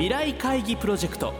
[0.00, 1.34] 未来会議プロジェクト。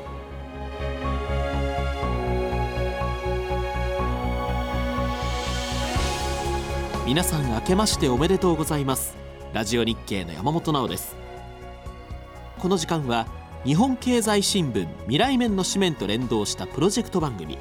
[7.07, 9.16] 皆さん明けましておめでとうございます。
[9.55, 11.16] ラジオ日経の山本直です。
[12.59, 13.27] この時間は
[13.65, 17.56] 日本経済新聞未来面の紙面と連動したプロジェクト番組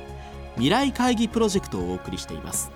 [0.55, 2.71] 未来会議プロジェクトをお送りしています。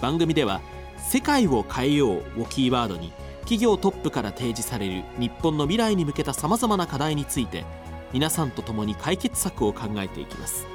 [0.00, 0.62] 番組では
[0.96, 3.12] 世界を変えようをキーワードに
[3.46, 7.64] 企業トップから提示される日本の未来に向けたさまざまな課題について
[8.12, 10.66] 皆さんと共に解決策を考えていきます。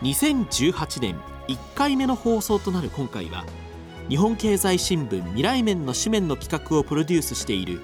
[0.00, 3.44] 2018年1回目の放送となる今回は
[4.08, 7.80] 日本経済新聞未来面の紙面の企画をプロデュースしている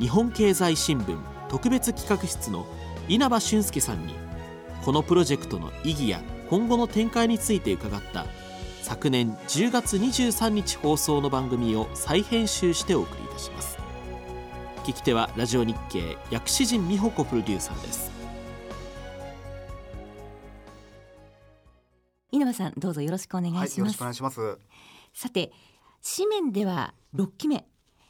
[0.00, 1.16] 日本経済新聞
[1.48, 2.66] 特別企画室の
[3.08, 4.14] 稲葉俊介さんに
[4.84, 6.20] このプロジェクトの意義や
[6.50, 8.26] 今後の展開について伺った
[8.84, 13.78] 昨年10月23日放送の番組を再編集してお送りいたします。
[14.84, 18.12] 聞き手はラジオ日経薬師陣美穂子プロデューサーです。
[22.30, 24.58] 稲葉さんどうぞよろしくお願いします、はい、よろしくお願いします。
[25.14, 25.50] さて
[26.16, 27.64] 紙面では6期目。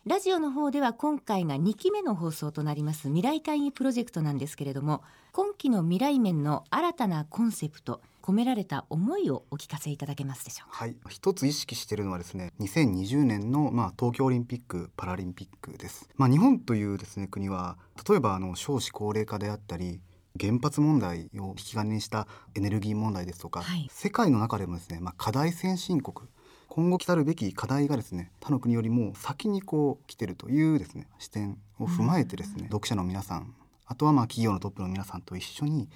[0.07, 10.79] ラジオの方では今回が2期目の放送となります未来会議プロジェクトなんですけれども今期の未来面の新たなコンセプト込められた思いをお聞かせいただけますでしょうか？
[10.79, 16.09] はい、一つ意識しているのはですね、2020年のまあ東京オリンピック・パラリンピックです。
[16.17, 17.77] まあ日本というですね国は
[18.09, 20.01] 例えばあの少子高齢化であったり。
[20.41, 26.29] 原発問題を引き金にしたエネルギー問題ですとか、はい、世界の中でもですね、まあ、課題先進国
[26.67, 33.55] 今後来たるべき課題がですね他の国よりも先にこう来てるというですね視点を踏まえてですね、読者の皆さん
[33.87, 35.89] あとはまあ企業のトップの皆さんと一緒に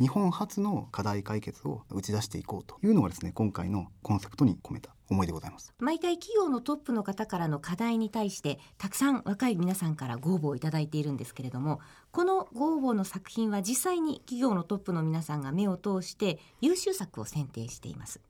[0.00, 5.74] 日本初の課題解決を打ち出していこうというのがですね今回のコンセプトに込めた思いでございます。
[5.78, 11.80] 毎回企業のトップの方からの課題に対してたくさん若い皆さんからご応募をいただいているんですけれども
[12.12, 18.20] このご応募の作品は実際に企業のトップの皆さんが目を通して優秀作を選定しています。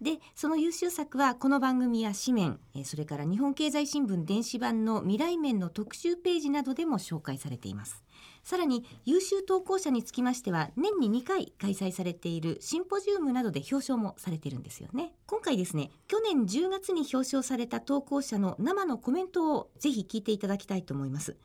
[0.00, 8.04] でその優秀作はこの番組や紙面それから日本経済新聞電子版の未来面の特集ページなどでも紹介されています。
[8.42, 15.12] さらに優秀投稿者につきましては年に2回開催されているシンポジウムなどで表彰もされてるんですよね。
[15.26, 21.36] 今回ですね去年10月に表彰された投稿者の生のコメントをぜひ聞いていただきたいと思います。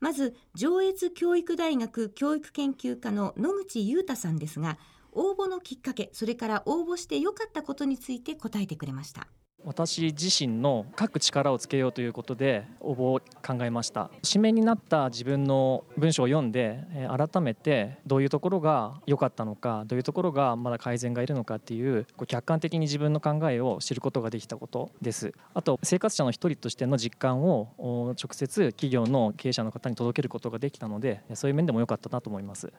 [0.00, 4.78] まず上越教育大学教育研究科の野口裕太さんですが
[5.12, 9.28] 応募のきっかけそれから応募して良かったことについて答えてくれました。
[9.64, 14.10] 私自身の書く力をつけようということで応募を考えました。
[14.30, 25.32] 紙面になった自分の文章を読んで改めてどういうところが良かったのかどういうところがまだ改善がいるのかっていう客観的に自分の考えを知ることができたことです。
[25.54, 32.72] あと生活者の一人としての実感を直接企業の経営者の方に届けることができたのでそういう面でも良かったなと思います。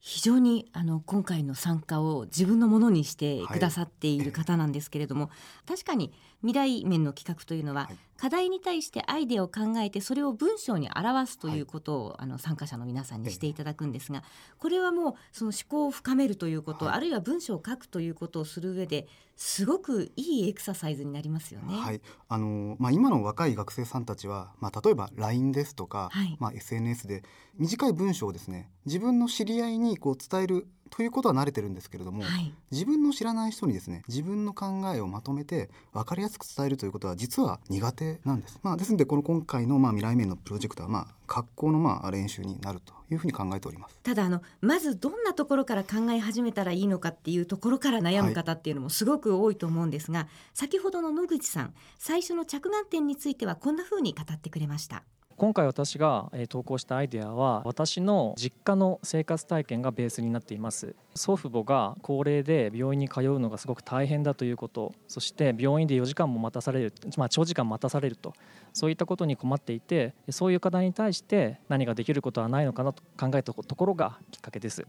[0.00, 5.30] 非常にあの今回の参加を自分のものにしてくださっている方なんですけれども、は
[5.66, 14.22] い、確かに未来面の企画というのは、はい、課題に対してアイデアを考えてそれを文章に表すということを、はい、あの参加者の皆さんにしていただくんですが
[14.58, 21.74] これはもうその思考を深めるということ、あるいは文章を書くということをする上ですごくいいエクササイズになりますよね。
[21.74, 22.02] はい。
[22.28, 27.22] あのまあ、今の若い学生さんたちは、まあ、例えば LINE ですとか、まあ、SNS で
[27.56, 38.58] 短い文章をですね自分の知り合いにこう伝えるということは慣れてるんですけれども、はい、自分の知らない人にですね自分の考えをまとめて分かりやすく伝えるということは実は苦手なんです。
[38.62, 55.04] まあ、ですのでこの今回のまあ未来面のプロジェクトはまあ格好のまあ練習になるというふうに考えておりますただあのまずどんなところから考え始めたらいいのかっていうところから悩む方っていうのもすごく多いと思うんですが、はい、先ほどの野口さん最初の着眼点についてはこんなふうに語ってくれました。
[55.40, 60.94] 今回私が投稿したアイデアは私の実家の生活体験がベースになっています。
[61.14, 68.34] 祖父母が高齢で病院に通うのがすごく大変だということそして病院で4時間も待たされる、まあ、長時間待たされると
[68.74, 74.86] そういったことに困っていてそういう課題に対して何ができることはないのかなと考えたところがきっかけです。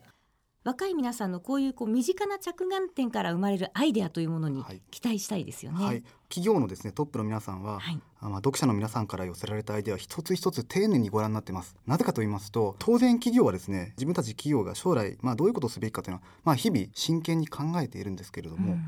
[0.63, 5.83] 若い皆さんのこういうこう身近な着眼点から生まれるアイデアというものに期待したいですよね。
[5.83, 11.75] はい、企業のですねトップの皆さんは、はい、まあ読者の皆さんから寄せられたアイデア一つ一つ丁寧にご覧になってます。
[11.87, 18.73] なぜかと言いますと当然企業はですね自分たち企業が将来まあどういうことをすべきかというのはまあ日々真剣に考えているんですけれども。
[18.73, 18.83] うん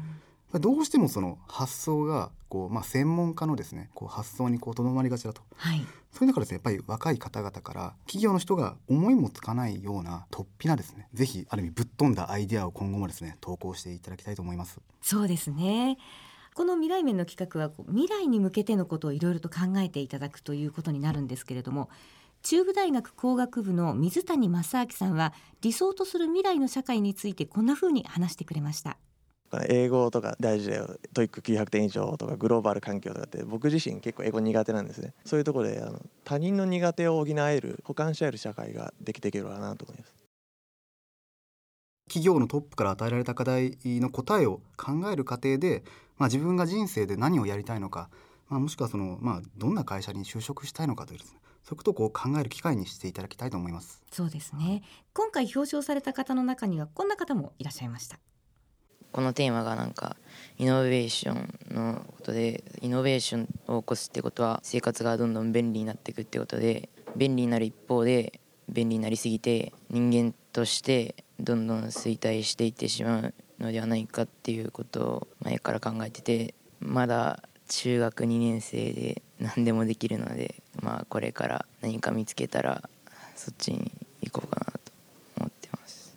[0.60, 5.84] どうしてもその発想がこう、まあ、専門家のですねこう発想にとどまりがちだと、はい、
[6.14, 14.80] そういう中ですねやっぱり若い方々から企業の人が思いもつかないような突飛なですねぜひある意味ぶっ飛んだアイデアを今後もですね投稿していただきたいと思います。
[15.02, 15.98] そうですね
[16.54, 21.90] この未来面の企画は未来に向けてのことをいろいろと考えていただくということになるんですけれども
[22.44, 28.98] 中部大学工学部の水谷正明さんは理想とする未来の社会についてこんな風に話してくれました
[29.68, 35.14] 英語とか大事だよ TOEIC 900点以上とかグローバル環境とかって僕自身結構英語苦手なんですね。
[35.26, 40.14] そういうところであの他人の苦手を補える補完し合える社会ができていければなと思います。
[42.08, 45.84] 企業のトップから与えられた課題の答えを考える過程で、
[46.18, 48.10] まあ、自分が人生で何をやりたいのか、
[48.50, 51.40] まあ、もしくはその、まあ、どんな会社に就職したいのかというですね。
[51.64, 54.04] そういうことをこう考える機会にしていただきたいと思います。
[54.12, 54.84] そうですね。
[55.14, 58.20] 今回表彰された方の中にはこんな方もいらっしゃいました
[59.14, 60.18] このテーマがなんか
[60.58, 68.40] イノベーションのことでイノベーションを起こすってことは生活がどんどん便利になっていくってことで便利になる一方で
[68.70, 82.90] 便利になりすぎて人間としてどんどん衰退していってしまうのではないかっていうことを前から考えててまだ中学2年生で何でもできるのでまあこれから何か見つけたら
[83.36, 84.92] そっちに行こうかなと
[85.38, 86.16] 思ってます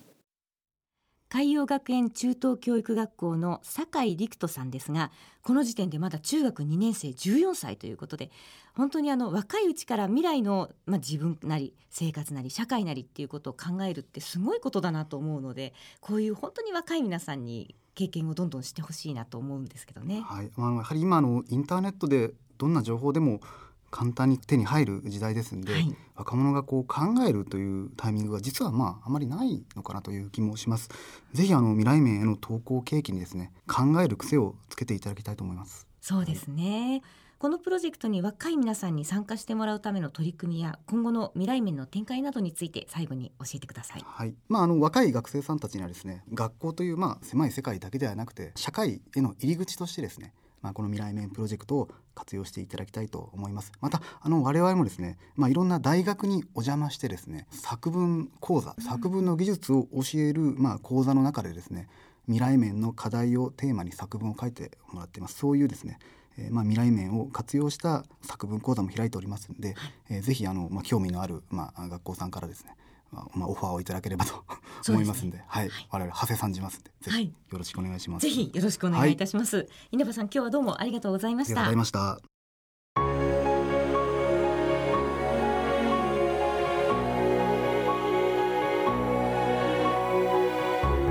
[1.29, 5.11] 海洋学園中等教育学校の酒井陸斗さんですが
[5.43, 8.31] この時点でまだ中学2年生14歳ということで
[8.73, 20.21] 本当にあの若いうちから未来の、まあ、自分なり生活なり社会なりっていうことを考えるってすごいことだなと思うのでこういう本当に若い皆さんに経験をどんどんしてほしいなと思うんですけどね。
[20.21, 23.41] はい、まあ、やはり今のインターネットでどんな情報でも
[23.89, 30.89] 簡単に手に入る時代ですんで、はい、若者がこう考えるというタイミングが実はまああまりないのかなという気もします。
[31.33, 35.87] ぜひあの未来面への投稿契機にですね考える癖をつけていただきたいと思います。
[36.01, 37.01] そうですね。
[37.39, 44.03] このプロジェクトに若い皆さんに参加してもらうための取り組みや今後の未来面の展開などについて最後に教えてください。
[44.03, 44.33] はい。
[44.49, 50.33] まああの若い学生さんたちにはですね、学校というまあ狭い世界だけではなくて社会への入り口としてですね、
[50.67, 53.71] まあこの未来面プロジェクトを活用していただきたいと思います。
[53.79, 61.87] またあの我々もですね、まあいろんな大学にお邪魔してですね、作文講座、作文の技術を教えるまあ講座の中でですね、
[62.25, 65.37] 未来面の課題をテーマに作文を書いてもらっています。
[65.37, 65.99] そういうですね。
[66.37, 69.73] えー、まあ、未来面を活用した作文講座も開いておりますので、
[70.09, 72.75] えー、ぜひあの、まあ、興味のある、まあ、学校さんからですね
[73.11, 74.43] まあ、オファーをいただければと
[74.89, 78.23] 思いますんで、はい、我々長谷さんじますんで、ぜひよろしくお願いします。
[78.23, 79.57] ぜひよろしくお願いいたします。
[79.57, 81.61] はい、稲葉さん、今日はどうもありがとうございました。
[81.61, 82.37] ありがとうございました。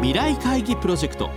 [0.07, 1.31] 未来会議プロジェクト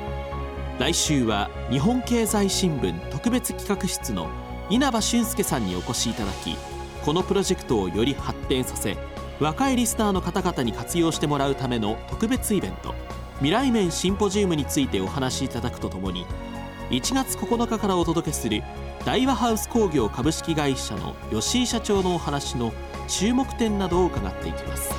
[0.79, 4.29] 来週は日本経済新聞特別企画室の
[4.69, 6.55] 稲葉俊介さんにお越しいただき
[7.03, 8.95] このプロジェクトをより発展させ
[9.39, 12.93] 若いリスナーの方々に活用してもらうための特別イベント
[13.35, 16.25] 未来面シンポジウムについてお話しいただくとともに
[16.89, 18.63] 1月9日からお届けする
[19.05, 22.73] 大和ハウス工業株式会社の吉井社長のお話の
[23.07, 24.93] 注目点などを伺っていきます。